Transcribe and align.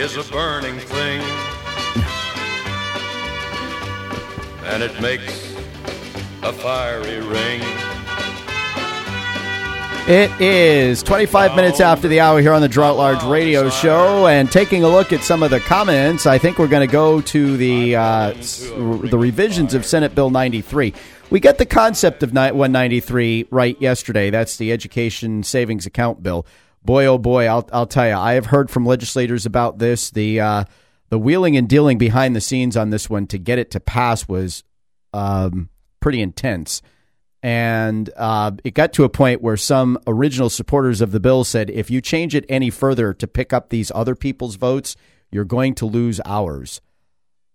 is 0.00 0.16
a 0.16 0.32
burning 0.32 0.78
thing. 0.78 1.20
And 4.64 4.82
it 4.82 4.98
makes 4.98 5.54
a 6.42 6.54
fiery 6.54 7.20
ring. 7.20 7.60
It 10.08 10.30
is 10.40 11.02
25 11.02 11.54
minutes 11.54 11.80
after 11.80 12.08
the 12.08 12.20
hour 12.20 12.40
here 12.40 12.54
on 12.54 12.62
the 12.62 12.68
Girard 12.68 12.92
at 12.94 12.96
Large 12.96 13.24
Radio 13.24 13.68
Show, 13.68 14.26
and 14.26 14.50
taking 14.50 14.84
a 14.84 14.88
look 14.88 15.12
at 15.12 15.22
some 15.22 15.42
of 15.42 15.50
the 15.50 15.60
comments, 15.60 16.24
I 16.24 16.38
think 16.38 16.58
we're 16.58 16.66
going 16.66 16.88
to 16.88 16.90
go 16.90 17.20
to 17.20 17.56
the 17.58 17.96
uh, 17.96 18.32
the 18.32 19.18
revisions 19.18 19.74
of 19.74 19.84
Senate 19.84 20.14
Bill 20.14 20.30
93. 20.30 20.94
We 21.28 21.40
got 21.40 21.58
the 21.58 21.66
concept 21.66 22.22
of 22.22 22.32
193 22.32 23.48
right 23.50 23.76
yesterday. 23.82 24.30
That's 24.30 24.56
the 24.56 24.72
Education 24.72 25.42
Savings 25.42 25.84
Account 25.84 26.22
Bill. 26.22 26.46
Boy, 26.82 27.06
oh 27.06 27.18
boy, 27.18 27.46
I'll 27.46 27.68
I'll 27.72 27.86
tell 27.86 28.08
you, 28.08 28.14
I 28.14 28.34
have 28.34 28.46
heard 28.46 28.70
from 28.70 28.86
legislators 28.86 29.46
about 29.46 29.78
this. 29.78 30.10
The 30.10 30.40
uh, 30.40 30.64
the 31.10 31.18
wheeling 31.18 31.56
and 31.56 31.68
dealing 31.68 31.98
behind 31.98 32.34
the 32.34 32.40
scenes 32.40 32.76
on 32.76 32.90
this 32.90 33.10
one 33.10 33.26
to 33.28 33.38
get 33.38 33.58
it 33.58 33.70
to 33.72 33.80
pass 33.80 34.26
was 34.26 34.64
um, 35.12 35.68
pretty 36.00 36.22
intense. 36.22 36.82
And 37.42 38.10
uh, 38.16 38.52
it 38.64 38.74
got 38.74 38.92
to 38.94 39.04
a 39.04 39.08
point 39.08 39.40
where 39.40 39.56
some 39.56 39.98
original 40.06 40.50
supporters 40.50 41.00
of 41.00 41.10
the 41.10 41.20
bill 41.20 41.42
said, 41.44 41.70
if 41.70 41.90
you 41.90 42.00
change 42.00 42.34
it 42.34 42.44
any 42.48 42.70
further 42.70 43.14
to 43.14 43.26
pick 43.26 43.52
up 43.52 43.70
these 43.70 43.90
other 43.94 44.14
people's 44.14 44.56
votes, 44.56 44.94
you're 45.30 45.44
going 45.44 45.74
to 45.76 45.86
lose 45.86 46.20
ours. 46.26 46.80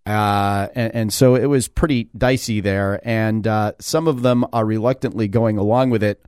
Uh, 0.08 0.68
and, 0.76 0.96
and, 0.96 1.14
so 1.14 1.36
it 1.36 1.46
was 1.46 1.68
pretty 1.68 2.10
dicey 2.16 2.62
there. 2.62 3.00
And 3.04 3.46
uh, 3.48 3.74
some 3.80 4.08
of 4.08 4.22
them 4.22 4.46
are 4.54 4.66
reluctantly 4.66 5.28
going 5.28 5.58
along 5.58 5.90
with 5.90 6.04
it 6.04 6.24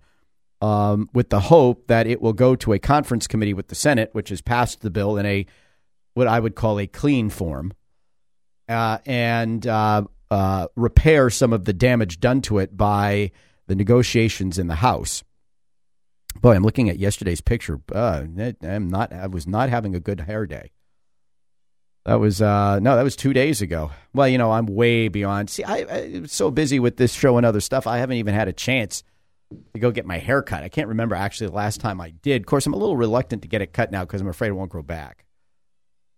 um, 0.61 1.09
with 1.13 1.29
the 1.29 1.39
hope 1.39 1.87
that 1.87 2.07
it 2.07 2.21
will 2.21 2.33
go 2.33 2.55
to 2.55 2.73
a 2.73 2.79
conference 2.79 3.27
committee 3.27 3.53
with 3.53 3.67
the 3.67 3.75
Senate, 3.75 4.09
which 4.13 4.29
has 4.29 4.41
passed 4.41 4.81
the 4.81 4.89
bill 4.89 5.17
in 5.17 5.25
a 5.25 5.45
what 6.13 6.27
I 6.27 6.39
would 6.39 6.55
call 6.55 6.79
a 6.79 6.87
clean 6.87 7.29
form, 7.29 7.73
uh, 8.67 8.97
and 9.05 9.65
uh, 9.67 10.03
uh, 10.31 10.67
repair 10.75 11.29
some 11.29 11.53
of 11.53 11.65
the 11.65 11.73
damage 11.73 12.19
done 12.19 12.41
to 12.43 12.57
it 12.57 12.75
by 12.75 13.31
the 13.67 13.75
negotiations 13.75 14.57
in 14.57 14.67
the 14.67 14.75
House. 14.75 15.23
Boy, 16.41 16.55
I'm 16.55 16.63
looking 16.63 16.89
at 16.89 16.97
yesterday's 16.97 17.41
picture. 17.41 17.79
Uh, 17.93 18.25
I'm 18.63 18.89
not. 18.89 19.13
I 19.13 19.27
was 19.27 19.47
not 19.47 19.69
having 19.69 19.95
a 19.95 19.99
good 19.99 20.21
hair 20.21 20.45
day. 20.45 20.71
That 22.05 22.19
was 22.19 22.41
uh, 22.41 22.79
no, 22.79 22.95
that 22.95 23.03
was 23.03 23.15
two 23.15 23.33
days 23.33 23.61
ago. 23.61 23.91
Well, 24.13 24.27
you 24.27 24.37
know, 24.37 24.51
I'm 24.51 24.65
way 24.65 25.09
beyond. 25.09 25.49
See, 25.49 25.63
I, 25.63 25.79
I'm 25.79 26.27
so 26.27 26.49
busy 26.49 26.79
with 26.79 26.97
this 26.97 27.13
show 27.13 27.37
and 27.37 27.45
other 27.45 27.59
stuff. 27.59 27.85
I 27.85 27.97
haven't 27.97 28.17
even 28.17 28.33
had 28.33 28.47
a 28.47 28.53
chance 28.53 29.03
to 29.73 29.79
go 29.79 29.91
get 29.91 30.05
my 30.05 30.17
hair 30.17 30.41
cut. 30.41 30.63
I 30.63 30.69
can't 30.69 30.87
remember 30.87 31.15
actually 31.15 31.47
the 31.47 31.55
last 31.55 31.79
time 31.79 32.01
I 32.01 32.09
did. 32.09 32.41
Of 32.41 32.45
course, 32.45 32.65
I'm 32.65 32.73
a 32.73 32.77
little 32.77 32.97
reluctant 32.97 33.41
to 33.43 33.47
get 33.47 33.61
it 33.61 33.73
cut 33.73 33.91
now 33.91 34.03
because 34.03 34.21
I'm 34.21 34.27
afraid 34.27 34.49
it 34.49 34.53
won't 34.53 34.71
grow 34.71 34.83
back. 34.83 35.25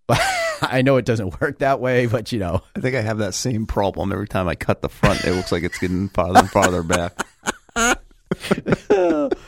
But 0.08 0.74
I 0.74 0.82
know 0.82 0.98
it 0.98 1.06
doesn't 1.06 1.40
work 1.40 1.60
that 1.60 1.80
way, 1.80 2.06
but 2.06 2.34
you 2.34 2.40
know. 2.40 2.62
I 2.76 2.82
think 2.82 2.96
I 2.96 3.02
have 3.02 3.20
that 3.20 3.34
same 3.34 3.66
problem 3.66 4.12
every 4.12 4.28
time 4.28 4.48
I 4.50 4.56
cut 4.56 4.82
the 4.82 4.90
front. 4.90 5.24
It 5.24 5.34
looks 5.34 5.54
like 5.54 5.64
it's 5.64 5.78
getting 5.78 6.10
farther 6.10 6.40
and 6.40 6.50
farther 6.50 6.84
back. 6.84 7.26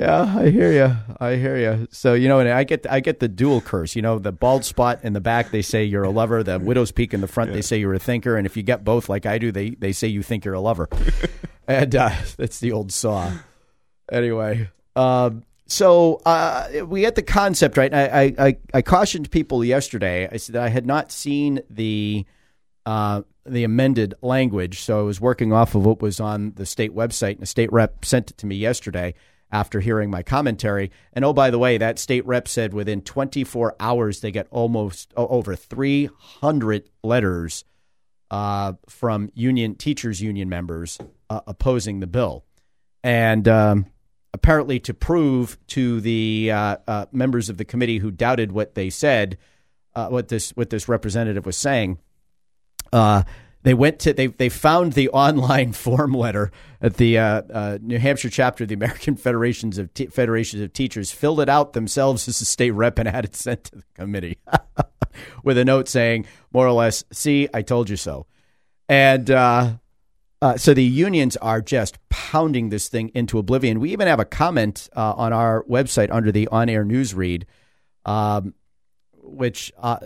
yeah, 0.00 0.34
I 0.38 0.48
hear 0.48 0.72
you. 0.72 0.96
I 1.20 1.36
hear 1.36 1.58
you. 1.58 1.86
So 1.90 2.14
you 2.14 2.26
know, 2.26 2.40
and 2.40 2.48
I 2.48 2.64
get 2.64 2.86
I 2.90 3.00
get 3.00 3.20
the 3.20 3.28
dual 3.28 3.60
curse. 3.60 3.94
You 3.94 4.00
know, 4.00 4.18
the 4.18 4.32
bald 4.32 4.64
spot 4.64 5.00
in 5.02 5.12
the 5.12 5.20
back, 5.20 5.50
they 5.50 5.60
say 5.60 5.84
you're 5.84 6.04
a 6.04 6.10
lover. 6.10 6.42
The 6.42 6.58
widow's 6.58 6.90
peak 6.90 7.12
in 7.12 7.20
the 7.20 7.26
front, 7.26 7.50
yeah. 7.50 7.56
they 7.56 7.62
say 7.62 7.76
you're 7.76 7.92
a 7.92 7.98
thinker. 7.98 8.36
And 8.36 8.46
if 8.46 8.56
you 8.56 8.62
get 8.62 8.82
both, 8.82 9.10
like 9.10 9.26
I 9.26 9.36
do, 9.36 9.52
they 9.52 9.70
they 9.70 9.92
say 9.92 10.08
you 10.08 10.22
think 10.22 10.46
you're 10.46 10.54
a 10.54 10.60
lover. 10.60 10.88
and 11.68 11.94
uh, 11.94 12.12
that's 12.38 12.60
the 12.60 12.72
old 12.72 12.92
saw. 12.92 13.30
Anyway, 14.10 14.70
um, 14.96 15.44
so 15.66 16.22
uh, 16.24 16.68
we 16.86 17.02
had 17.02 17.14
the 17.14 17.22
concept 17.22 17.76
right. 17.76 17.92
I, 17.92 18.34
I, 18.38 18.56
I 18.72 18.80
cautioned 18.82 19.30
people 19.30 19.62
yesterday. 19.62 20.26
I 20.32 20.38
said 20.38 20.56
I 20.56 20.68
had 20.68 20.86
not 20.86 21.12
seen 21.12 21.60
the 21.68 22.24
uh, 22.86 23.20
the 23.44 23.64
amended 23.64 24.14
language, 24.22 24.80
so 24.80 24.98
I 24.98 25.02
was 25.02 25.20
working 25.20 25.52
off 25.52 25.74
of 25.74 25.84
what 25.84 26.00
was 26.00 26.20
on 26.20 26.54
the 26.56 26.64
state 26.64 26.94
website, 26.94 27.32
and 27.32 27.40
the 27.40 27.46
state 27.46 27.70
rep 27.70 28.02
sent 28.02 28.30
it 28.30 28.38
to 28.38 28.46
me 28.46 28.56
yesterday 28.56 29.14
after 29.52 29.80
hearing 29.80 30.10
my 30.10 30.22
commentary. 30.22 30.90
And 31.12 31.24
oh, 31.24 31.32
by 31.32 31.50
the 31.50 31.58
way, 31.58 31.78
that 31.78 31.98
state 31.98 32.26
rep 32.26 32.48
said 32.48 32.72
within 32.72 33.02
24 33.02 33.76
hours 33.80 34.20
they 34.20 34.30
get 34.30 34.46
almost 34.50 35.12
over 35.16 35.56
300 35.56 36.90
letters 37.02 37.64
uh, 38.30 38.74
from 38.88 39.30
union 39.34 39.74
teachers 39.74 40.20
union 40.20 40.48
members 40.48 40.98
uh, 41.28 41.40
opposing 41.46 42.00
the 42.00 42.06
bill, 42.06 42.44
and. 43.02 43.46
Um, 43.48 43.86
apparently 44.32 44.78
to 44.80 44.94
prove 44.94 45.58
to 45.66 46.00
the 46.00 46.50
uh, 46.52 46.76
uh, 46.86 47.06
members 47.12 47.48
of 47.48 47.56
the 47.56 47.64
committee 47.64 47.98
who 47.98 48.10
doubted 48.10 48.52
what 48.52 48.74
they 48.74 48.90
said, 48.90 49.36
uh, 49.94 50.08
what 50.08 50.28
this 50.28 50.50
what 50.50 50.70
this 50.70 50.88
representative 50.88 51.46
was 51.46 51.56
saying. 51.56 51.98
Uh, 53.60 53.64
they 53.64 53.74
went 53.74 53.98
to 54.00 54.12
they 54.12 54.26
they 54.28 54.48
found 54.48 54.94
the 54.94 55.08
online 55.10 55.72
form 55.84 56.12
letter 56.12 56.50
at 56.80 56.94
the 56.96 57.18
uh, 57.18 57.42
uh, 57.52 57.78
New 57.80 57.98
Hampshire 57.98 58.30
chapter 58.30 58.64
of 58.64 58.68
the 58.68 58.74
American 58.74 59.16
Federations 59.16 59.78
of 59.78 59.90
Federations 60.10 60.62
of 60.62 60.72
Teachers, 60.72 61.10
filled 61.10 61.40
it 61.40 61.48
out 61.48 61.72
themselves 61.72 62.26
as 62.28 62.40
a 62.40 62.44
state 62.44 62.72
rep, 62.72 62.98
and 62.98 63.08
had 63.08 63.24
it 63.24 63.36
sent 63.36 63.64
to 63.64 63.76
the 63.76 63.84
committee 63.94 64.38
with 65.44 65.58
a 65.58 65.64
note 65.64 65.88
saying, 65.88 66.26
more 66.52 66.66
or 66.66 66.72
less, 66.72 67.04
"See, 67.12 67.48
I 67.52 67.62
told 67.62 67.90
you 67.90 67.96
so." 67.96 68.26
And 68.88 69.30
uh, 70.42 70.56
so 70.56 70.74
the 70.74 70.84
unions 70.84 71.36
are 71.36 71.60
just 71.60 71.98
pounding 72.08 72.70
this 72.70 72.88
thing 72.88 73.10
into 73.14 73.38
oblivion. 73.38 73.78
We 73.78 73.92
even 73.92 74.08
have 74.08 74.20
a 74.20 74.24
comment 74.24 74.88
uh, 74.96 75.12
on 75.12 75.32
our 75.32 75.64
website 75.64 76.08
under 76.10 76.32
the 76.32 76.48
on-air 76.48 76.84
news 76.84 77.14
read, 77.14 77.46
um, 78.06 78.54
which 79.12 79.70
uh, 79.78 79.98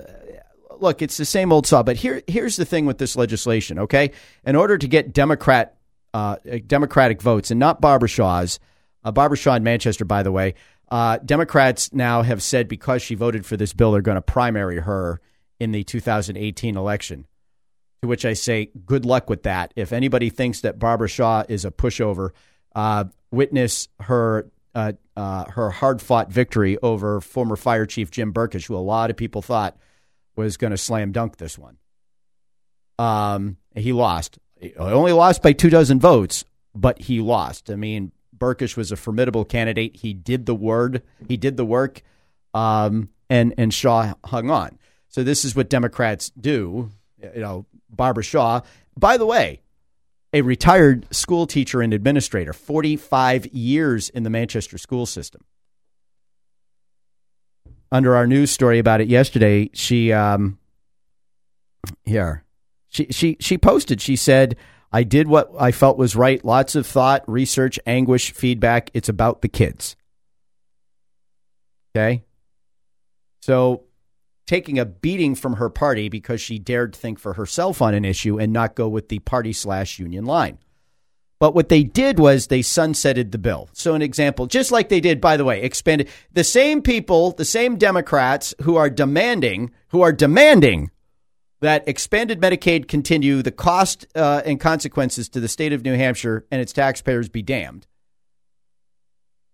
look, 0.85 1.03
it's 1.03 1.17
the 1.17 1.25
same 1.25 1.53
old 1.53 1.67
saw. 1.67 1.83
But 1.83 1.97
here, 1.97 2.23
here's 2.29 2.57
the 2.57 2.65
thing 2.65 2.87
with 2.87 2.99
this 2.99 3.17
legislation. 3.17 3.81
Okay, 3.81 4.13
in 4.45 4.55
order 4.55 4.79
to 4.79 4.87
get 4.87 5.13
Democrat 5.13 5.77
uh, 6.15 6.37
Democratic 6.67 7.21
votes, 7.21 7.51
and 7.51 7.59
not 7.59 7.81
Barbara 7.81 8.09
Shaw's, 8.09 8.61
uh, 9.03 9.11
Barbara 9.11 9.37
Shaw 9.37 9.55
in 9.55 9.65
Manchester, 9.65 10.05
by 10.05 10.23
the 10.23 10.31
way, 10.31 10.55
uh, 10.91 11.19
Democrats 11.19 11.93
now 11.93 12.23
have 12.23 12.43
said 12.43 12.69
because 12.69 13.03
she 13.03 13.17
voted 13.17 13.45
for 13.45 13.57
this 13.57 13.73
bill, 13.73 13.91
they're 13.93 14.03
going 14.03 14.15
to 14.15 14.23
primary 14.23 14.79
her 14.79 15.21
in 15.59 15.73
the 15.73 15.83
2018 15.83 16.77
election. 16.77 17.27
To 18.03 18.09
which 18.09 18.25
I 18.25 18.35
say, 18.35 18.71
good 18.87 19.05
luck 19.05 19.29
with 19.29 19.43
that. 19.45 19.73
If 19.77 19.93
anybody 19.93 20.31
thinks 20.31 20.61
that 20.61 20.79
Barbara 20.79 21.09
Shaw 21.09 21.45
is 21.49 21.65
a 21.65 21.71
pushover, 21.71 22.31
uh, 22.77 23.05
witness 23.31 23.89
her 24.01 24.51
uh, 24.75 24.93
uh, 25.17 25.45
her 25.51 25.71
hard 25.71 26.03
fought 26.03 26.31
victory 26.31 26.77
over 26.79 27.21
former 27.21 27.57
Fire 27.57 27.87
Chief 27.87 28.11
Jim 28.11 28.33
Burkush, 28.33 28.67
who 28.67 28.77
a 28.77 28.79
lot 28.79 29.11
of 29.11 29.17
people 29.17 29.41
thought 29.41 29.77
was 30.37 30.57
going 30.57 30.71
to 30.71 30.77
slam 30.77 31.13
dunk 31.13 31.37
this 31.37 31.59
one. 31.59 31.79
Um, 32.99 33.57
he 33.75 33.93
lost. 33.93 34.39
He 34.61 34.75
only 34.77 35.13
lost 35.13 35.43
by 35.43 35.53
two 35.53 35.71
dozen 35.71 36.01
votes, 36.01 36.45
but 36.75 37.01
he 37.01 37.21
lost. 37.21 37.71
I 37.71 37.77
mean, 37.77 38.13
Burkush 38.37 38.77
was 38.77 38.93
a 38.93 38.97
formidable 38.97 39.45
candidate. 39.45 39.97
He 39.97 40.13
did 40.13 40.47
the 40.47 40.55
word. 40.55 41.03
He 41.29 41.37
did 41.37 41.57
the 41.57 41.65
work, 41.65 42.03
um, 42.53 43.09
and 43.29 43.55
and 43.59 43.73
Shaw 43.73 44.15
hung 44.25 44.51
on. 44.51 44.79
So 45.09 45.23
this 45.23 45.45
is 45.45 45.55
what 45.55 45.69
Democrats 45.69 46.31
do. 46.31 46.91
You 47.23 47.41
know, 47.41 47.67
Barbara 47.91 48.25
Shaw. 48.25 48.61
By 48.97 49.17
the 49.17 49.27
way, 49.27 49.61
a 50.33 50.43
retired 50.43 51.07
school 51.15 51.47
teacher 51.47 51.81
and 51.81 51.95
administrator, 51.95 52.53
45 52.53 53.47
years 53.47 54.09
in 54.09 54.25
the 54.25 54.31
Manchester 54.31 54.79
school 54.79 55.07
system. 55.07 55.43
Under 57.93 58.17
our 58.17 58.27
news 58.27 58.51
story 58.51 58.79
about 58.79 59.01
it 59.01 59.09
yesterday, 59.09 59.71
she 59.73 60.13
um 60.13 60.59
here. 62.05 62.45
She 62.89 63.07
she 63.11 63.37
she 63.41 63.59
posted, 63.59 64.01
she 64.01 64.17
said, 64.17 64.57
I 64.93 65.03
did 65.03 65.27
what 65.27 65.51
I 65.59 65.73
felt 65.73 65.99
was 65.99 66.15
right. 66.15 66.45
Lots 66.45 66.77
of 66.77 66.87
thought, 66.87 67.29
research, 67.29 67.81
anguish, 67.87 68.33
feedback. 68.33 68.91
It's 68.95 69.09
about 69.09 69.43
the 69.43 69.49
kids. 69.49 69.97
Okay? 71.97 72.23
So 73.43 73.85
taking 74.47 74.79
a 74.79 74.85
beating 74.85 75.35
from 75.35 75.55
her 75.55 75.69
party 75.69 76.09
because 76.09 76.41
she 76.41 76.59
dared 76.59 76.95
think 76.95 77.19
for 77.19 77.33
herself 77.33 77.83
on 77.83 77.95
an 77.95 78.05
issue 78.05 78.39
and 78.39 78.53
not 78.53 78.75
go 78.75 78.89
with 78.89 79.09
the 79.09 79.19
party 79.21 79.53
slash 79.53 79.99
union 79.99 80.25
line. 80.25 80.59
But 81.45 81.55
what 81.55 81.69
they 81.69 81.83
did 81.83 82.19
was 82.19 82.47
they 82.47 82.61
sunsetted 82.61 83.31
the 83.31 83.37
bill. 83.37 83.69
So, 83.75 83.93
an 83.93 84.01
example, 84.01 84.47
just 84.47 84.73
like 84.73 84.89
they 84.89 84.99
did, 84.99 85.21
by 85.21 85.37
the 85.37 85.45
way, 85.45 85.61
expanded 85.61 86.09
the 86.33 86.43
same 86.43 86.81
people, 86.81 87.33
the 87.33 87.45
same 87.45 87.77
Democrats 87.77 88.55
who 88.63 88.77
are 88.77 88.89
demanding, 88.89 89.71
who 89.89 90.01
are 90.01 90.11
demanding 90.11 90.91
that 91.61 91.87
expanded 91.87 92.41
Medicaid 92.41 92.89
continue, 92.89 93.43
the 93.43 93.51
cost 93.51 94.07
uh, 94.15 94.41
and 94.47 94.59
consequences 94.59 95.29
to 95.29 95.39
the 95.39 95.47
state 95.47 95.75
of 95.75 95.85
New 95.85 95.93
Hampshire 95.93 96.47
and 96.51 96.63
its 96.63 96.73
taxpayers 96.73 97.29
be 97.29 97.43
damned 97.43 97.87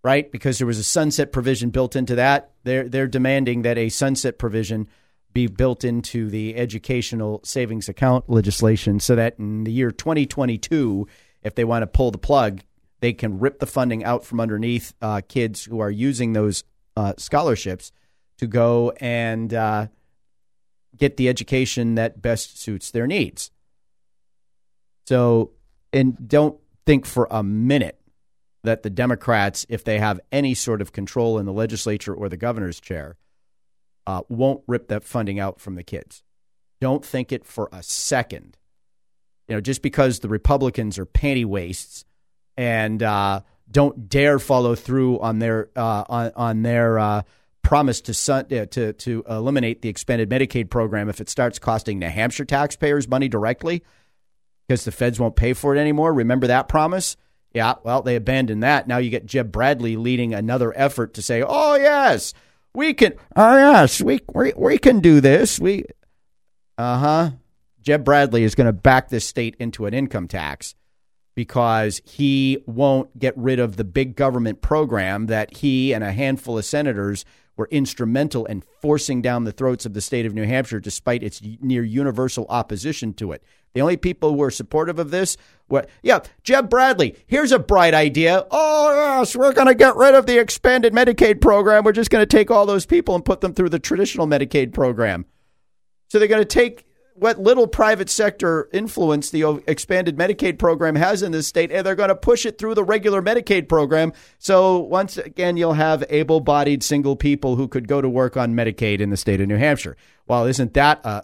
right? 0.01 0.31
Because 0.31 0.59
there 0.59 0.67
was 0.67 0.79
a 0.79 0.83
sunset 0.85 1.33
provision 1.33 1.71
built 1.71 1.97
into 1.97 2.15
that. 2.15 2.51
They're 2.63 2.87
they're 2.87 3.05
demanding 3.05 3.63
that 3.63 3.77
a 3.77 3.89
sunset 3.89 4.39
provision 4.39 4.87
be 5.33 5.47
built 5.47 5.83
into 5.83 6.29
the 6.29 6.55
educational 6.55 7.41
savings 7.43 7.89
account 7.89 8.29
legislation 8.29 9.01
so 9.01 9.15
that 9.15 9.37
in 9.37 9.65
the 9.65 9.71
year 9.71 9.91
2022, 9.91 11.05
if 11.43 11.55
they 11.55 11.63
want 11.63 11.83
to 11.83 11.87
pull 11.87 12.11
the 12.11 12.17
plug, 12.17 12.61
they 12.99 13.13
can 13.13 13.39
rip 13.39 13.59
the 13.59 13.65
funding 13.65 14.03
out 14.03 14.25
from 14.25 14.39
underneath 14.39 14.93
uh, 15.01 15.21
kids 15.27 15.65
who 15.65 15.79
are 15.79 15.91
using 15.91 16.33
those 16.33 16.63
uh, 16.95 17.13
scholarships 17.17 17.91
to 18.37 18.47
go 18.47 18.91
and 18.99 19.53
uh, 19.53 19.87
get 20.97 21.17
the 21.17 21.29
education 21.29 21.95
that 21.95 22.21
best 22.21 22.59
suits 22.59 22.91
their 22.91 23.07
needs. 23.07 23.51
So, 25.07 25.51
and 25.91 26.27
don't 26.27 26.59
think 26.85 27.05
for 27.05 27.27
a 27.31 27.43
minute 27.43 27.99
that 28.63 28.83
the 28.83 28.89
Democrats, 28.89 29.65
if 29.67 29.83
they 29.83 29.99
have 29.99 30.19
any 30.31 30.53
sort 30.53 30.81
of 30.81 30.91
control 30.91 31.39
in 31.39 31.45
the 31.45 31.53
legislature 31.53 32.13
or 32.13 32.29
the 32.29 32.37
governor's 32.37 32.79
chair, 32.79 33.17
uh, 34.05 34.21
won't 34.29 34.63
rip 34.67 34.87
that 34.87 35.03
funding 35.03 35.39
out 35.39 35.59
from 35.59 35.75
the 35.75 35.83
kids. 35.83 36.23
Don't 36.79 37.05
think 37.05 37.31
it 37.31 37.45
for 37.45 37.69
a 37.71 37.83
second. 37.83 38.57
You 39.51 39.57
know, 39.57 39.61
just 39.61 39.81
because 39.81 40.19
the 40.21 40.29
Republicans 40.29 40.97
are 40.97 41.05
panty 41.05 41.43
waists 41.43 42.05
and 42.55 43.03
uh, 43.03 43.41
don't 43.69 44.07
dare 44.07 44.39
follow 44.39 44.75
through 44.75 45.19
on 45.19 45.39
their 45.39 45.67
uh, 45.75 46.05
on, 46.07 46.31
on 46.37 46.61
their 46.61 46.97
uh, 46.97 47.23
promise 47.61 47.99
to 47.99 48.13
sun, 48.13 48.45
uh, 48.45 48.65
to 48.67 48.93
to 48.93 49.25
eliminate 49.29 49.81
the 49.81 49.89
expanded 49.89 50.29
Medicaid 50.29 50.69
program 50.69 51.09
if 51.09 51.19
it 51.19 51.27
starts 51.27 51.59
costing 51.59 51.99
New 51.99 52.07
Hampshire 52.07 52.45
taxpayers 52.45 53.09
money 53.09 53.27
directly 53.27 53.83
because 54.69 54.85
the 54.85 54.91
feds 54.93 55.19
won't 55.19 55.35
pay 55.35 55.51
for 55.51 55.75
it 55.75 55.79
anymore. 55.79 56.13
Remember 56.13 56.47
that 56.47 56.69
promise? 56.69 57.17
Yeah, 57.53 57.73
well, 57.83 58.03
they 58.03 58.15
abandoned 58.15 58.63
that. 58.63 58.87
Now 58.87 58.99
you 58.99 59.09
get 59.09 59.25
Jeb 59.25 59.51
Bradley 59.51 59.97
leading 59.97 60.33
another 60.33 60.71
effort 60.77 61.15
to 61.15 61.21
say, 61.21 61.43
"Oh 61.45 61.75
yes, 61.75 62.33
we 62.73 62.93
can. 62.93 63.15
Oh 63.35 63.57
yes, 63.57 63.99
we 64.01 64.21
we, 64.33 64.53
we 64.55 64.77
can 64.77 65.01
do 65.01 65.19
this. 65.19 65.59
We, 65.59 65.83
uh 66.77 66.97
huh." 66.97 67.31
Jeb 67.81 68.03
Bradley 68.03 68.43
is 68.43 68.55
going 68.55 68.67
to 68.67 68.73
back 68.73 69.09
this 69.09 69.25
state 69.25 69.55
into 69.59 69.85
an 69.85 69.93
income 69.93 70.27
tax 70.27 70.75
because 71.35 72.01
he 72.05 72.59
won't 72.65 73.17
get 73.17 73.37
rid 73.37 73.59
of 73.59 73.77
the 73.77 73.83
big 73.83 74.15
government 74.15 74.61
program 74.61 75.27
that 75.27 75.57
he 75.57 75.93
and 75.93 76.03
a 76.03 76.11
handful 76.11 76.57
of 76.57 76.65
senators 76.65 77.25
were 77.55 77.67
instrumental 77.71 78.45
in 78.45 78.63
forcing 78.81 79.21
down 79.21 79.43
the 79.43 79.51
throats 79.51 79.85
of 79.85 79.93
the 79.93 80.01
state 80.01 80.25
of 80.25 80.33
New 80.33 80.45
Hampshire 80.45 80.79
despite 80.79 81.23
its 81.23 81.41
near 81.61 81.83
universal 81.83 82.45
opposition 82.49 83.13
to 83.15 83.31
it. 83.31 83.43
The 83.73 83.81
only 83.81 83.97
people 83.97 84.31
who 84.31 84.37
were 84.37 84.51
supportive 84.51 84.99
of 84.99 85.11
this 85.11 85.37
were, 85.69 85.85
yeah, 86.03 86.19
Jeb 86.43 86.69
Bradley, 86.69 87.15
here's 87.27 87.51
a 87.51 87.59
bright 87.59 87.93
idea. 87.93 88.45
Oh, 88.51 89.19
yes, 89.19 89.35
we're 89.35 89.53
going 89.53 89.67
to 89.67 89.75
get 89.75 89.95
rid 89.95 90.13
of 90.13 90.25
the 90.25 90.39
expanded 90.39 90.93
Medicaid 90.93 91.39
program. 91.39 91.83
We're 91.83 91.93
just 91.93 92.09
going 92.09 92.21
to 92.21 92.37
take 92.37 92.51
all 92.51 92.65
those 92.65 92.85
people 92.85 93.15
and 93.15 93.23
put 93.23 93.41
them 93.41 93.53
through 93.53 93.69
the 93.69 93.79
traditional 93.79 94.27
Medicaid 94.27 94.73
program. 94.73 95.25
So 96.09 96.19
they're 96.19 96.27
going 96.27 96.41
to 96.41 96.45
take 96.45 96.85
what 97.21 97.39
little 97.39 97.67
private 97.67 98.09
sector 98.09 98.67
influence 98.73 99.29
the 99.29 99.61
expanded 99.67 100.17
Medicaid 100.17 100.57
program 100.57 100.95
has 100.95 101.21
in 101.21 101.31
this 101.31 101.45
state, 101.45 101.71
and 101.71 101.85
they're 101.85 101.93
going 101.93 102.09
to 102.09 102.15
push 102.15 102.47
it 102.47 102.57
through 102.57 102.73
the 102.73 102.83
regular 102.83 103.21
Medicaid 103.21 103.69
program. 103.69 104.11
So 104.39 104.79
once 104.79 105.17
again, 105.17 105.55
you'll 105.55 105.73
have 105.73 106.03
able-bodied 106.09 106.81
single 106.81 107.15
people 107.15 107.57
who 107.57 107.67
could 107.67 107.87
go 107.87 108.01
to 108.01 108.09
work 108.09 108.37
on 108.37 108.55
Medicaid 108.55 109.01
in 109.01 109.11
the 109.11 109.17
state 109.17 109.39
of 109.39 109.47
New 109.47 109.57
Hampshire. 109.57 109.97
Well, 110.27 110.45
isn't 110.45 110.73
that? 110.73 111.05
Uh, 111.05 111.21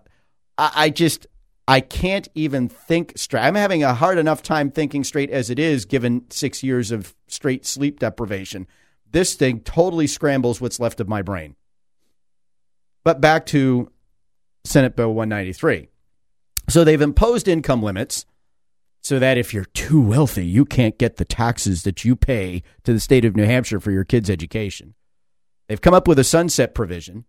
I, 0.55 0.71
I 0.75 0.89
just 0.91 1.25
I 1.67 1.79
can't 1.79 2.27
even 2.35 2.69
think 2.69 3.17
straight. 3.17 3.41
I'm 3.41 3.55
having 3.55 3.83
a 3.83 3.95
hard 3.95 4.19
enough 4.19 4.43
time 4.43 4.69
thinking 4.69 5.03
straight 5.03 5.31
as 5.31 5.49
it 5.49 5.57
is, 5.57 5.85
given 5.85 6.29
six 6.29 6.61
years 6.61 6.91
of 6.91 7.15
straight 7.25 7.65
sleep 7.65 7.99
deprivation. 7.99 8.67
This 9.09 9.33
thing 9.33 9.61
totally 9.61 10.05
scrambles 10.05 10.61
what's 10.61 10.79
left 10.79 10.99
of 10.99 11.09
my 11.09 11.23
brain. 11.23 11.55
But 13.03 13.19
back 13.19 13.47
to 13.47 13.91
Senate 14.67 14.95
Bill 14.95 15.13
193. 15.13 15.89
So 16.69 16.83
they've 16.83 17.01
imposed 17.01 17.47
income 17.47 17.81
limits 17.81 18.25
so 19.01 19.19
that 19.19 19.37
if 19.37 19.53
you're 19.53 19.65
too 19.65 20.01
wealthy, 20.01 20.45
you 20.45 20.65
can't 20.65 20.97
get 20.97 21.17
the 21.17 21.25
taxes 21.25 21.83
that 21.83 22.03
you 22.03 22.15
pay 22.15 22.61
to 22.83 22.93
the 22.93 22.99
state 22.99 23.25
of 23.25 23.35
New 23.35 23.45
Hampshire 23.45 23.79
for 23.79 23.91
your 23.91 24.03
kids' 24.03 24.29
education. 24.29 24.95
They've 25.67 25.81
come 25.81 25.93
up 25.93 26.07
with 26.07 26.19
a 26.19 26.23
sunset 26.23 26.75
provision. 26.75 27.25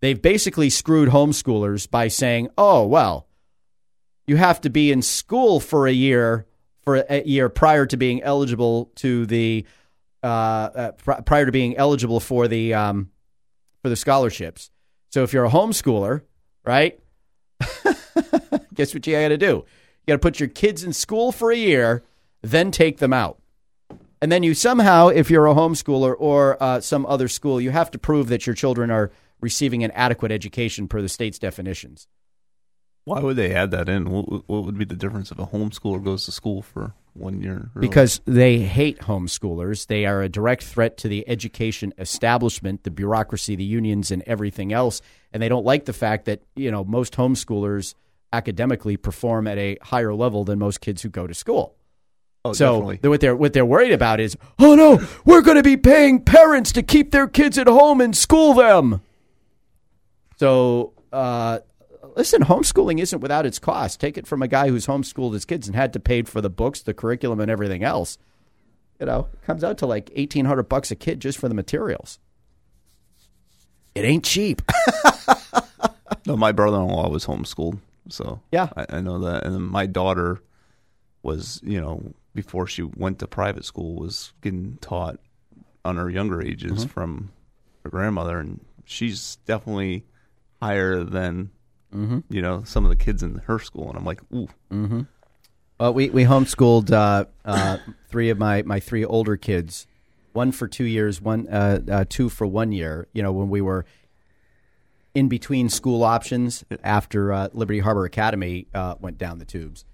They've 0.00 0.20
basically 0.20 0.70
screwed 0.70 1.08
homeschoolers 1.08 1.90
by 1.90 2.08
saying, 2.08 2.50
oh, 2.56 2.86
well, 2.86 3.26
you 4.26 4.36
have 4.36 4.60
to 4.60 4.70
be 4.70 4.92
in 4.92 5.02
school 5.02 5.58
for 5.58 5.86
a 5.86 5.92
year 5.92 6.46
for 6.82 7.04
a 7.08 7.22
year 7.24 7.48
prior 7.48 7.84
to 7.86 7.96
being 7.96 8.22
eligible 8.22 8.92
to 8.96 9.26
the 9.26 9.66
uh, 10.22 10.26
uh, 10.26 10.92
prior 11.22 11.46
to 11.46 11.52
being 11.52 11.76
eligible 11.76 12.20
for 12.20 12.48
the 12.48 12.74
um, 12.74 13.10
for 13.82 13.88
the 13.88 13.96
scholarships. 13.96 14.70
So 15.10 15.22
if 15.22 15.32
you're 15.32 15.44
a 15.44 15.50
homeschooler, 15.50 16.22
right? 16.68 17.00
Guess 18.74 18.92
what 18.92 19.06
you 19.06 19.14
got 19.14 19.28
to 19.28 19.38
do? 19.38 19.46
You 19.46 20.06
got 20.06 20.14
to 20.14 20.18
put 20.18 20.38
your 20.38 20.50
kids 20.50 20.84
in 20.84 20.92
school 20.92 21.32
for 21.32 21.50
a 21.50 21.56
year, 21.56 22.04
then 22.42 22.70
take 22.70 22.98
them 22.98 23.14
out. 23.14 23.40
And 24.20 24.30
then 24.30 24.42
you 24.42 24.52
somehow, 24.52 25.08
if 25.08 25.30
you're 25.30 25.46
a 25.46 25.54
homeschooler 25.54 26.14
or 26.18 26.62
uh, 26.62 26.80
some 26.80 27.06
other 27.06 27.26
school, 27.26 27.58
you 27.58 27.70
have 27.70 27.90
to 27.92 27.98
prove 27.98 28.28
that 28.28 28.46
your 28.46 28.54
children 28.54 28.90
are 28.90 29.10
receiving 29.40 29.82
an 29.82 29.92
adequate 29.92 30.30
education 30.30 30.88
per 30.88 31.00
the 31.00 31.08
state's 31.08 31.38
definitions. 31.38 32.06
Why 33.08 33.20
would 33.20 33.36
they 33.36 33.54
add 33.54 33.70
that 33.70 33.88
in? 33.88 34.10
What, 34.10 34.48
what 34.48 34.64
would 34.64 34.76
be 34.76 34.84
the 34.84 34.94
difference 34.94 35.30
if 35.30 35.38
a 35.38 35.46
homeschooler 35.46 36.04
goes 36.04 36.26
to 36.26 36.32
school 36.32 36.60
for 36.60 36.92
one 37.14 37.40
year? 37.40 37.70
Because 37.80 38.20
they 38.26 38.58
hate 38.58 38.98
homeschoolers. 38.98 39.86
They 39.86 40.04
are 40.04 40.20
a 40.20 40.28
direct 40.28 40.62
threat 40.62 40.98
to 40.98 41.08
the 41.08 41.26
education 41.26 41.94
establishment, 41.96 42.84
the 42.84 42.90
bureaucracy, 42.90 43.56
the 43.56 43.64
unions, 43.64 44.10
and 44.10 44.22
everything 44.26 44.74
else. 44.74 45.00
And 45.32 45.42
they 45.42 45.48
don't 45.48 45.64
like 45.64 45.86
the 45.86 45.94
fact 45.94 46.26
that 46.26 46.42
you 46.54 46.70
know 46.70 46.84
most 46.84 47.14
homeschoolers 47.14 47.94
academically 48.30 48.98
perform 48.98 49.46
at 49.46 49.56
a 49.56 49.78
higher 49.80 50.14
level 50.14 50.44
than 50.44 50.58
most 50.58 50.82
kids 50.82 51.00
who 51.00 51.08
go 51.08 51.26
to 51.26 51.32
school. 51.32 51.76
Oh, 52.44 52.52
so 52.52 52.94
what 53.00 53.20
they're 53.22 53.34
what 53.34 53.54
they're 53.54 53.64
worried 53.64 53.92
about 53.92 54.20
is, 54.20 54.36
oh 54.58 54.74
no, 54.74 55.00
we're 55.24 55.42
going 55.42 55.56
to 55.56 55.62
be 55.62 55.78
paying 55.78 56.22
parents 56.22 56.72
to 56.72 56.82
keep 56.82 57.10
their 57.10 57.26
kids 57.26 57.56
at 57.56 57.68
home 57.68 58.02
and 58.02 58.14
school 58.14 58.52
them. 58.52 59.00
So 60.36 60.92
uh, 61.12 61.60
listen, 62.18 62.42
homeschooling 62.42 63.00
isn't 63.00 63.20
without 63.20 63.46
its 63.46 63.58
cost. 63.58 64.00
Take 64.00 64.18
it 64.18 64.26
from 64.26 64.42
a 64.42 64.48
guy 64.48 64.68
who's 64.68 64.86
homeschooled 64.86 65.32
his 65.32 65.44
kids 65.44 65.68
and 65.68 65.76
had 65.76 65.92
to 65.94 66.00
pay 66.00 66.22
for 66.22 66.40
the 66.40 66.50
books, 66.50 66.82
the 66.82 66.92
curriculum, 66.92 67.40
and 67.40 67.50
everything 67.50 67.84
else. 67.84 68.18
You 69.00 69.06
know, 69.06 69.28
it 69.32 69.42
comes 69.46 69.62
out 69.62 69.78
to 69.78 69.86
like 69.86 70.10
eighteen 70.14 70.44
hundred 70.44 70.64
bucks 70.64 70.90
a 70.90 70.96
kid 70.96 71.20
just 71.20 71.38
for 71.38 71.48
the 71.48 71.54
materials. 71.54 72.18
It 73.94 74.04
ain't 74.04 74.24
cheap. 74.24 74.60
no, 76.26 76.36
my 76.36 76.52
brother-in-law 76.52 77.08
was 77.08 77.24
homeschooled, 77.24 77.78
so 78.08 78.42
yeah, 78.50 78.68
I, 78.76 78.86
I 78.96 79.00
know 79.00 79.20
that. 79.20 79.46
And 79.46 79.66
my 79.68 79.86
daughter 79.86 80.42
was, 81.22 81.60
you 81.62 81.80
know, 81.80 82.12
before 82.34 82.66
she 82.66 82.82
went 82.82 83.20
to 83.20 83.28
private 83.28 83.64
school, 83.64 83.94
was 83.94 84.32
getting 84.42 84.78
taught 84.80 85.20
on 85.84 85.96
her 85.96 86.10
younger 86.10 86.42
ages 86.42 86.84
mm-hmm. 86.84 86.88
from 86.88 87.30
her 87.84 87.90
grandmother, 87.90 88.40
and 88.40 88.60
she's 88.84 89.36
definitely 89.46 90.04
higher 90.60 91.04
than 91.04 91.50
mm-hmm. 91.94 92.20
you 92.28 92.42
know 92.42 92.62
some 92.64 92.84
of 92.84 92.90
the 92.90 92.96
kids 92.96 93.22
in 93.22 93.36
her 93.46 93.58
school, 93.58 93.88
and 93.88 93.98
I'm 93.98 94.04
like, 94.04 94.20
ooh. 94.32 94.48
Mm-hmm. 94.70 95.02
Well, 95.80 95.94
we 95.94 96.10
we 96.10 96.24
homeschooled 96.24 96.90
uh, 96.90 97.26
uh, 97.44 97.78
three 98.08 98.30
of 98.30 98.38
my 98.38 98.62
my 98.62 98.80
three 98.80 99.04
older 99.04 99.36
kids, 99.36 99.86
one 100.32 100.50
for 100.50 100.66
two 100.66 100.84
years, 100.84 101.20
one 101.20 101.46
uh, 101.48 101.80
uh 101.90 102.04
two 102.08 102.28
for 102.28 102.46
one 102.46 102.72
year. 102.72 103.06
You 103.12 103.22
know, 103.22 103.30
when 103.32 103.48
we 103.48 103.60
were 103.60 103.84
in 105.14 105.28
between 105.28 105.68
school 105.68 106.02
options 106.02 106.64
after 106.82 107.32
uh, 107.32 107.48
Liberty 107.52 107.78
Harbor 107.78 108.04
Academy 108.04 108.66
uh, 108.74 108.96
went 109.00 109.18
down 109.18 109.38
the 109.38 109.44
tubes, 109.44 109.84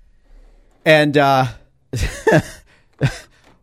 and 0.87 1.17
well, 1.17 1.53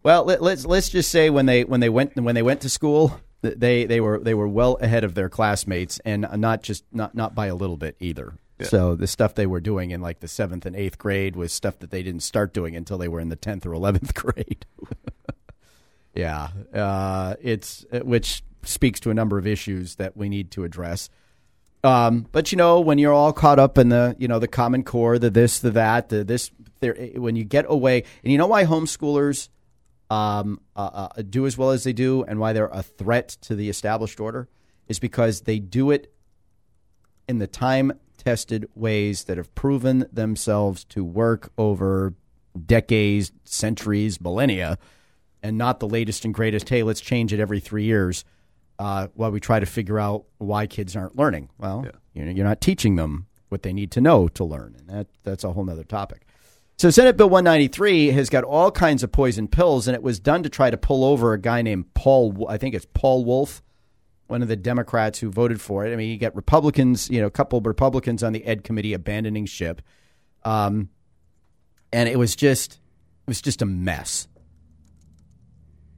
let, 0.03 0.41
let's 0.43 0.65
let's 0.65 0.89
just 0.89 1.09
say 1.09 1.31
when 1.31 1.47
they 1.47 1.63
when 1.63 1.79
they 1.79 1.89
went 1.89 2.15
when 2.15 2.35
they 2.35 2.43
went 2.43 2.61
to 2.61 2.69
school, 2.69 3.19
they 3.41 3.85
they 3.85 3.99
were 3.99 4.19
they 4.19 4.33
were 4.33 4.47
well 4.47 4.77
ahead 4.81 5.03
of 5.03 5.15
their 5.15 5.29
classmates, 5.29 5.99
and 6.05 6.27
not 6.37 6.63
just 6.63 6.83
not 6.91 7.15
not 7.15 7.35
by 7.35 7.47
a 7.47 7.55
little 7.55 7.77
bit 7.77 7.95
either. 7.99 8.33
Yeah. 8.59 8.67
So 8.67 8.95
the 8.95 9.07
stuff 9.07 9.33
they 9.33 9.47
were 9.47 9.59
doing 9.59 9.91
in 9.91 10.01
like 10.01 10.19
the 10.19 10.27
seventh 10.27 10.65
and 10.65 10.75
eighth 10.75 10.99
grade 10.99 11.35
was 11.35 11.51
stuff 11.51 11.79
that 11.79 11.89
they 11.89 12.03
didn't 12.03 12.21
start 12.21 12.53
doing 12.53 12.75
until 12.75 12.97
they 12.97 13.07
were 13.07 13.19
in 13.19 13.29
the 13.29 13.35
tenth 13.35 13.65
or 13.65 13.73
eleventh 13.73 14.13
grade. 14.15 14.65
yeah, 16.15 16.49
uh, 16.73 17.35
it's 17.41 17.85
which 18.03 18.43
speaks 18.63 18.99
to 18.99 19.09
a 19.09 19.13
number 19.13 19.37
of 19.37 19.47
issues 19.47 19.95
that 19.95 20.15
we 20.15 20.29
need 20.29 20.51
to 20.51 20.63
address. 20.63 21.09
Um, 21.83 22.27
but 22.31 22.51
you 22.51 22.57
know, 22.57 22.79
when 22.79 22.99
you're 22.99 23.13
all 23.13 23.33
caught 23.33 23.57
up 23.57 23.77
in 23.77 23.89
the 23.89 24.15
you 24.19 24.27
know 24.27 24.39
the 24.39 24.47
Common 24.47 24.83
Core, 24.83 25.17
the 25.17 25.29
this, 25.29 25.59
the 25.59 25.71
that, 25.71 26.09
the 26.09 26.23
this, 26.23 26.51
there, 26.79 26.93
when 27.15 27.35
you 27.35 27.43
get 27.43 27.65
away, 27.67 28.03
and 28.23 28.31
you 28.31 28.37
know 28.37 28.47
why 28.47 28.65
homeschoolers 28.65 29.49
um, 30.11 30.59
uh, 30.75 31.07
uh, 31.15 31.21
do 31.21 31.45
as 31.45 31.57
well 31.57 31.71
as 31.71 31.85
they 31.85 31.93
do 31.93 32.23
and 32.25 32.37
why 32.37 32.51
they're 32.51 32.67
a 32.67 32.83
threat 32.83 33.29
to 33.29 33.55
the 33.55 33.69
established 33.69 34.19
order 34.19 34.49
is 34.89 34.99
because 34.99 35.41
they 35.41 35.57
do 35.57 35.89
it 35.89 36.13
in 37.29 37.37
the 37.37 37.47
time 37.47 37.93
tested 38.17 38.67
ways 38.75 39.23
that 39.23 39.37
have 39.37 39.55
proven 39.55 40.05
themselves 40.11 40.83
to 40.83 41.05
work 41.05 41.53
over 41.57 42.13
decades, 42.65 43.31
centuries, 43.45 44.19
millennia, 44.19 44.77
and 45.41 45.57
not 45.57 45.79
the 45.79 45.87
latest 45.87 46.25
and 46.25 46.33
greatest. 46.33 46.67
Hey, 46.67 46.83
let's 46.83 46.99
change 46.99 47.31
it 47.31 47.39
every 47.39 47.61
three 47.61 47.85
years 47.85 48.25
uh, 48.79 49.07
while 49.13 49.31
we 49.31 49.39
try 49.39 49.61
to 49.61 49.65
figure 49.65 49.97
out 49.97 50.25
why 50.39 50.67
kids 50.67 50.93
aren't 50.93 51.15
learning. 51.15 51.49
Well, 51.57 51.85
yeah. 52.13 52.25
you're 52.25 52.45
not 52.45 52.59
teaching 52.59 52.97
them 52.97 53.27
what 53.47 53.63
they 53.63 53.71
need 53.71 53.91
to 53.91 54.01
know 54.01 54.27
to 54.27 54.43
learn, 54.43 54.75
and 54.77 54.89
that, 54.89 55.07
that's 55.23 55.45
a 55.45 55.53
whole 55.53 55.67
other 55.69 55.85
topic. 55.85 56.25
So 56.81 56.89
Senate 56.89 57.15
Bill 57.15 57.29
193 57.29 58.07
has 58.07 58.31
got 58.31 58.43
all 58.43 58.71
kinds 58.71 59.03
of 59.03 59.11
poison 59.11 59.47
pills, 59.47 59.87
and 59.87 59.93
it 59.93 60.01
was 60.01 60.19
done 60.19 60.41
to 60.41 60.49
try 60.49 60.71
to 60.71 60.77
pull 60.77 61.05
over 61.05 61.31
a 61.31 61.39
guy 61.39 61.61
named 61.61 61.93
Paul. 61.93 62.47
I 62.49 62.57
think 62.57 62.73
it's 62.73 62.87
Paul 62.95 63.23
Wolf 63.23 63.61
one 64.25 64.41
of 64.41 64.47
the 64.47 64.55
Democrats 64.55 65.19
who 65.19 65.29
voted 65.29 65.61
for 65.61 65.85
it. 65.85 65.93
I 65.93 65.95
mean, 65.95 66.09
you 66.09 66.17
get 66.17 66.35
Republicans, 66.35 67.07
you 67.07 67.21
know, 67.21 67.27
a 67.27 67.29
couple 67.29 67.59
of 67.59 67.67
Republicans 67.67 68.23
on 68.23 68.33
the 68.33 68.43
Ed 68.45 68.63
Committee 68.63 68.93
abandoning 68.93 69.45
ship, 69.45 69.83
um, 70.43 70.89
and 71.93 72.09
it 72.09 72.17
was 72.17 72.35
just 72.35 72.73
it 72.73 73.27
was 73.27 73.43
just 73.43 73.61
a 73.61 73.67
mess. 73.67 74.27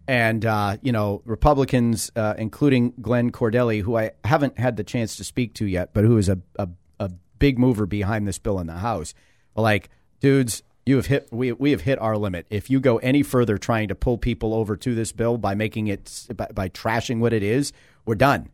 And 0.05 0.45
uh, 0.45 0.75
you 0.81 0.91
know, 0.91 1.21
Republicans, 1.23 2.11
uh, 2.17 2.33
including 2.37 2.93
Glenn 3.01 3.31
Cordelli, 3.31 3.81
who 3.81 3.95
I 3.95 4.11
haven't 4.25 4.59
had 4.59 4.75
the 4.75 4.83
chance 4.83 5.15
to 5.15 5.23
speak 5.23 5.53
to 5.53 5.65
yet, 5.65 5.93
but 5.93 6.03
who 6.03 6.17
is 6.17 6.27
a, 6.27 6.41
a, 6.59 6.67
a 6.99 7.09
big 7.39 7.57
mover 7.57 7.85
behind 7.85 8.27
this 8.27 8.37
bill 8.37 8.59
in 8.59 8.67
the 8.67 8.73
House, 8.73 9.13
like, 9.55 9.89
dudes, 10.19 10.61
you 10.85 10.97
have 10.97 11.05
hit 11.07 11.27
we 11.31 11.51
we 11.51 11.71
have 11.71 11.81
hit 11.81 11.99
our 11.99 12.17
limit. 12.17 12.45
If 12.49 12.69
you 12.69 12.79
go 12.79 12.97
any 12.97 13.23
further 13.23 13.57
trying 13.57 13.87
to 13.87 13.95
pull 13.95 14.17
people 14.17 14.53
over 14.53 14.75
to 14.77 14.95
this 14.95 15.11
bill 15.11 15.37
by 15.37 15.55
making 15.55 15.87
it 15.87 16.27
by, 16.35 16.47
by 16.53 16.69
trashing 16.69 17.19
what 17.19 17.33
it 17.33 17.43
is, 17.43 17.71
we're 18.05 18.15
done, 18.15 18.49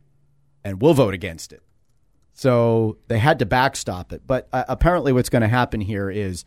and 0.64 0.80
we'll 0.80 0.94
vote 0.94 1.14
against 1.14 1.52
it. 1.52 1.62
So 2.32 2.98
they 3.08 3.18
had 3.18 3.38
to 3.40 3.46
backstop 3.46 4.12
it. 4.12 4.22
But 4.26 4.48
uh, 4.52 4.64
apparently, 4.68 5.12
what's 5.12 5.28
going 5.28 5.42
to 5.42 5.48
happen 5.48 5.80
here 5.80 6.10
is 6.10 6.44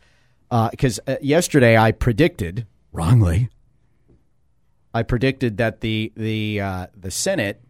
because 0.70 0.98
uh, 1.06 1.12
uh, 1.12 1.16
yesterday 1.20 1.76
I 1.76 1.92
predicted 1.92 2.66
wrongly. 2.92 3.50
I 4.94 5.02
predicted 5.02 5.58
that 5.58 5.82
the 5.82 6.12
the 6.16 6.60
uh, 6.60 6.86
the 6.96 7.10
Senate 7.10 7.60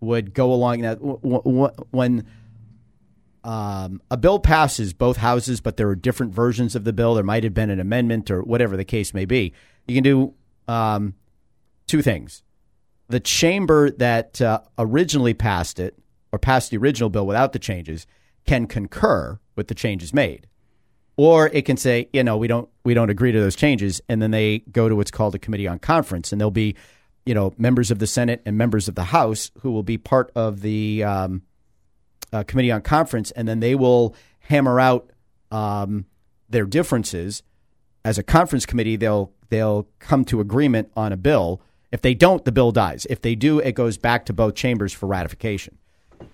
would 0.00 0.32
go 0.32 0.52
along 0.52 0.80
that 0.80 0.98
w- 0.98 1.20
w- 1.20 1.70
when 1.90 2.26
um, 3.44 4.02
a 4.10 4.16
bill 4.16 4.38
passes 4.38 4.92
both 4.92 5.16
houses, 5.16 5.60
but 5.60 5.76
there 5.76 5.88
are 5.88 5.94
different 5.94 6.34
versions 6.34 6.74
of 6.74 6.84
the 6.84 6.92
bill. 6.92 7.14
There 7.14 7.24
might 7.24 7.44
have 7.44 7.54
been 7.54 7.70
an 7.70 7.80
amendment 7.80 8.30
or 8.30 8.42
whatever 8.42 8.76
the 8.76 8.84
case 8.84 9.14
may 9.14 9.24
be. 9.24 9.52
You 9.86 9.94
can 9.94 10.04
do 10.04 10.34
um, 10.68 11.14
two 11.86 12.02
things. 12.02 12.42
The 13.08 13.20
chamber 13.20 13.90
that 13.90 14.40
uh, 14.40 14.60
originally 14.78 15.34
passed 15.34 15.80
it 15.80 15.98
or 16.32 16.38
passed 16.38 16.70
the 16.70 16.76
original 16.76 17.10
bill 17.10 17.26
without 17.26 17.52
the 17.52 17.58
changes 17.58 18.06
can 18.46 18.66
concur 18.66 19.38
with 19.56 19.68
the 19.68 19.74
changes 19.74 20.14
made, 20.14 20.46
or 21.16 21.48
it 21.48 21.64
can 21.64 21.76
say, 21.76 22.08
you 22.12 22.22
know, 22.22 22.36
we 22.36 22.46
don't 22.46 22.68
we 22.84 22.94
don't 22.94 23.10
agree 23.10 23.32
to 23.32 23.40
those 23.40 23.56
changes, 23.56 24.00
and 24.08 24.22
then 24.22 24.30
they 24.30 24.60
go 24.70 24.88
to 24.88 24.94
what's 24.94 25.10
called 25.10 25.34
a 25.34 25.38
committee 25.38 25.66
on 25.66 25.78
conference, 25.78 26.32
and 26.32 26.40
there'll 26.40 26.50
be, 26.50 26.76
you 27.26 27.34
know, 27.34 27.52
members 27.58 27.90
of 27.90 27.98
the 27.98 28.06
Senate 28.06 28.42
and 28.46 28.56
members 28.56 28.86
of 28.86 28.94
the 28.94 29.04
House 29.04 29.50
who 29.60 29.72
will 29.72 29.82
be 29.82 29.98
part 29.98 30.30
of 30.34 30.60
the 30.60 31.02
um, 31.04 31.42
uh, 32.32 32.42
Committee 32.44 32.70
on 32.70 32.82
Conference, 32.82 33.30
and 33.32 33.46
then 33.46 33.60
they 33.60 33.74
will 33.74 34.14
hammer 34.40 34.80
out 34.80 35.10
um, 35.50 36.06
their 36.48 36.64
differences. 36.64 37.42
As 38.04 38.18
a 38.18 38.22
conference 38.22 38.66
committee, 38.66 38.96
they'll 38.96 39.32
they'll 39.50 39.88
come 39.98 40.24
to 40.26 40.40
agreement 40.40 40.90
on 40.96 41.12
a 41.12 41.16
bill. 41.16 41.60
If 41.92 42.02
they 42.02 42.14
don't, 42.14 42.44
the 42.44 42.52
bill 42.52 42.72
dies. 42.72 43.06
If 43.10 43.20
they 43.20 43.34
do, 43.34 43.58
it 43.58 43.72
goes 43.72 43.98
back 43.98 44.26
to 44.26 44.32
both 44.32 44.54
chambers 44.54 44.92
for 44.92 45.06
ratification. 45.06 45.76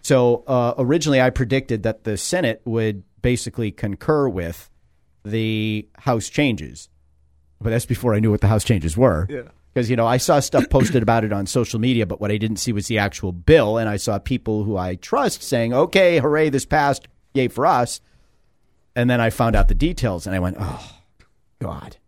So 0.02 0.44
uh, 0.46 0.74
originally, 0.78 1.20
I 1.20 1.30
predicted 1.30 1.82
that 1.84 2.04
the 2.04 2.16
Senate 2.16 2.60
would 2.64 3.02
basically 3.22 3.70
concur 3.70 4.28
with 4.28 4.70
the 5.24 5.88
House 5.98 6.28
changes, 6.28 6.88
but 7.60 7.70
that's 7.70 7.86
before 7.86 8.14
I 8.14 8.20
knew 8.20 8.30
what 8.30 8.40
the 8.40 8.48
House 8.48 8.64
changes 8.64 8.96
were. 8.96 9.26
Yeah 9.28 9.48
because 9.76 9.90
you 9.90 9.96
know 9.96 10.06
I 10.06 10.16
saw 10.16 10.40
stuff 10.40 10.70
posted 10.70 11.02
about 11.02 11.22
it 11.22 11.34
on 11.34 11.44
social 11.44 11.78
media, 11.78 12.06
but 12.06 12.18
what 12.18 12.30
I 12.30 12.38
didn't 12.38 12.56
see 12.56 12.72
was 12.72 12.86
the 12.86 12.96
actual 12.96 13.30
bill, 13.30 13.76
and 13.76 13.90
I 13.90 13.98
saw 13.98 14.18
people 14.18 14.64
who 14.64 14.78
I 14.78 14.94
trust 14.94 15.42
saying, 15.42 15.74
"Okay, 15.74 16.18
hooray, 16.18 16.48
this 16.48 16.64
passed, 16.64 17.06
yay 17.34 17.48
for 17.48 17.66
us," 17.66 18.00
and 18.94 19.10
then 19.10 19.20
I 19.20 19.28
found 19.28 19.54
out 19.54 19.68
the 19.68 19.74
details, 19.74 20.26
and 20.26 20.34
I 20.34 20.38
went, 20.38 20.56
"Oh, 20.58 20.92
God." 21.60 21.98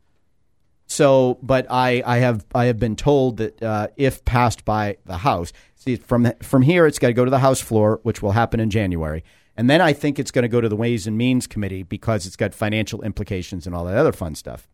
So, 0.87 1.39
but 1.43 1.67
I, 1.69 2.03
I 2.07 2.19
have 2.19 2.47
I 2.55 2.65
have 2.65 2.79
been 2.79 2.97
told 2.97 3.37
that 3.37 3.63
uh, 3.63 3.89
if 3.99 4.25
passed 4.25 4.65
by 4.65 4.97
the 5.05 5.19
House, 5.19 5.53
see 5.75 5.97
from 5.97 6.33
from 6.43 6.63
here 6.63 6.87
it's 6.87 6.99
got 6.99 7.09
to 7.09 7.13
go 7.13 7.27
to 7.27 7.31
the 7.31 7.41
House 7.41 7.61
floor, 7.61 8.01
which 8.03 8.23
will 8.23 8.33
happen 8.33 8.61
in 8.61 8.71
January, 8.71 9.23
and 9.59 9.69
then 9.69 9.83
I 9.83 9.93
think 9.93 10.19
it's 10.19 10.31
going 10.31 10.45
to 10.45 10.49
go 10.49 10.63
to 10.63 10.71
the 10.71 10.77
Ways 10.77 11.07
and 11.07 11.19
Means 11.19 11.47
Committee 11.47 11.83
because 11.83 12.25
it's 12.25 12.37
got 12.37 12.55
financial 12.55 13.03
implications 13.03 13.67
and 13.67 13.77
all 13.77 13.85
that 13.85 13.99
other 13.99 14.13
fun 14.13 14.37
stuff. 14.37 14.67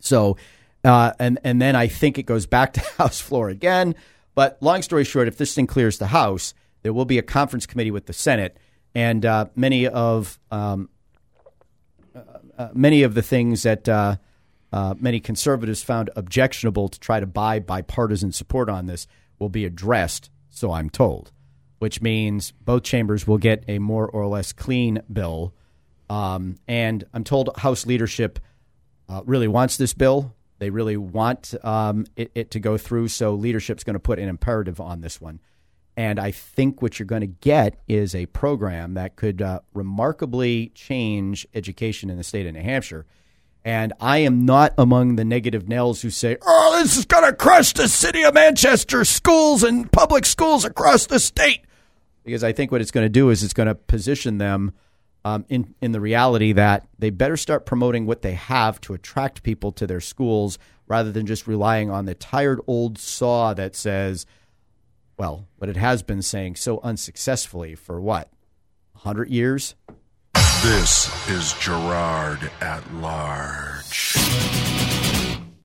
So 0.00 0.38
uh, 0.84 1.12
and 1.18 1.38
and 1.44 1.60
then 1.60 1.76
I 1.76 1.88
think 1.88 2.18
it 2.18 2.24
goes 2.24 2.46
back 2.46 2.74
to 2.74 2.80
House 2.98 3.20
floor 3.20 3.48
again. 3.48 3.94
But 4.34 4.58
long 4.60 4.82
story 4.82 5.04
short, 5.04 5.28
if 5.28 5.36
this 5.36 5.54
thing 5.54 5.66
clears 5.66 5.98
the 5.98 6.08
House, 6.08 6.54
there 6.82 6.92
will 6.92 7.04
be 7.04 7.18
a 7.18 7.22
conference 7.22 7.66
committee 7.66 7.90
with 7.90 8.06
the 8.06 8.12
Senate, 8.12 8.56
and 8.94 9.26
uh, 9.26 9.46
many 9.56 9.86
of 9.86 10.38
um, 10.50 10.88
uh, 12.14 12.20
uh 12.56 12.68
many 12.72 13.02
of 13.02 13.14
the 13.14 13.22
things 13.22 13.64
that 13.64 13.88
uh, 13.88 14.16
uh, 14.72 14.94
many 14.98 15.18
conservatives 15.18 15.82
found 15.82 16.10
objectionable 16.14 16.88
to 16.88 17.00
try 17.00 17.18
to 17.18 17.26
buy 17.26 17.58
bipartisan 17.58 18.32
support 18.32 18.68
on 18.68 18.86
this 18.86 19.06
will 19.38 19.48
be 19.48 19.64
addressed. 19.64 20.30
So 20.50 20.72
I'm 20.72 20.90
told, 20.90 21.32
which 21.78 22.00
means 22.00 22.52
both 22.52 22.82
chambers 22.82 23.26
will 23.26 23.38
get 23.38 23.64
a 23.68 23.78
more 23.78 24.08
or 24.08 24.26
less 24.26 24.52
clean 24.52 25.02
bill. 25.12 25.52
Um, 26.10 26.56
and 26.66 27.04
I'm 27.12 27.24
told 27.24 27.50
House 27.58 27.86
leadership 27.86 28.38
really 29.24 29.48
wants 29.48 29.76
this 29.76 29.94
bill 29.94 30.34
they 30.58 30.70
really 30.70 30.96
want 30.96 31.54
um, 31.62 32.06
it, 32.16 32.30
it, 32.34 32.50
to 32.52 32.60
go 32.60 32.76
through, 32.76 33.08
so 33.08 33.34
leadership's 33.34 33.84
going 33.84 33.94
to 33.94 34.00
put 34.00 34.18
an 34.18 34.28
imperative 34.28 34.80
on 34.80 35.00
this 35.00 35.20
one. 35.20 35.40
And 35.96 36.20
I 36.20 36.30
think 36.30 36.80
what 36.80 36.98
you're 36.98 37.06
going 37.06 37.22
to 37.22 37.26
get 37.26 37.80
is 37.88 38.14
a 38.14 38.26
program 38.26 38.94
that 38.94 39.16
could 39.16 39.42
uh, 39.42 39.60
remarkably 39.74 40.70
change 40.74 41.46
education 41.54 42.08
in 42.08 42.16
the 42.16 42.22
state 42.24 42.46
of 42.46 42.54
New 42.54 42.62
Hampshire. 42.62 43.04
And 43.64 43.92
I 44.00 44.18
am 44.18 44.46
not 44.46 44.74
among 44.78 45.16
the 45.16 45.24
negative 45.24 45.68
Nels 45.68 46.02
who 46.02 46.10
say, 46.10 46.36
oh, 46.46 46.78
this 46.80 46.96
is 46.96 47.04
going 47.04 47.24
to 47.24 47.32
crush 47.32 47.72
the 47.72 47.88
city 47.88 48.22
of 48.22 48.34
Manchester 48.34 49.04
schools 49.04 49.64
and 49.64 49.90
public 49.90 50.24
schools 50.24 50.64
across 50.64 51.06
the 51.06 51.18
state. 51.18 51.62
Because 52.24 52.44
I 52.44 52.52
think 52.52 52.70
what 52.70 52.80
it's 52.80 52.92
going 52.92 53.04
to 53.04 53.10
do 53.10 53.30
is 53.30 53.42
it's 53.42 53.52
going 53.52 53.66
to 53.66 53.74
position 53.74 54.38
them 54.38 54.72
um, 55.28 55.44
in 55.48 55.74
in 55.80 55.92
the 55.92 56.00
reality 56.00 56.52
that 56.52 56.86
they 56.98 57.10
better 57.10 57.36
start 57.36 57.66
promoting 57.66 58.06
what 58.06 58.22
they 58.22 58.32
have 58.34 58.80
to 58.82 58.94
attract 58.94 59.42
people 59.42 59.72
to 59.72 59.86
their 59.86 60.00
schools 60.00 60.58
rather 60.86 61.12
than 61.12 61.26
just 61.26 61.46
relying 61.46 61.90
on 61.90 62.06
the 62.06 62.14
tired 62.14 62.60
old 62.66 62.98
saw 62.98 63.52
that 63.52 63.76
says, 63.76 64.24
well, 65.18 65.46
what 65.58 65.68
it 65.68 65.76
has 65.76 66.02
been 66.02 66.22
saying 66.22 66.56
so 66.56 66.80
unsuccessfully 66.82 67.74
for 67.74 68.00
what, 68.00 68.32
hundred 68.94 69.28
years. 69.28 69.74
This 70.62 71.28
is 71.28 71.52
Girard 71.54 72.50
at 72.60 72.94
Large. 72.94 74.67